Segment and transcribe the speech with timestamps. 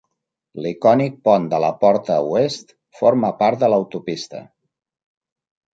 [0.65, 4.43] L'icònic pont de la porta oest forma part de l'autopista.